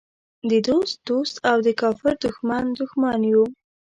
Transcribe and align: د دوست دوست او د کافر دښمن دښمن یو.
د 0.49 0.51
دوست 0.67 0.97
دوست 1.07 1.35
او 1.49 1.57
د 1.65 1.67
کافر 1.81 2.13
دښمن 2.23 2.65
دښمن 2.79 3.19
یو. 3.33 3.43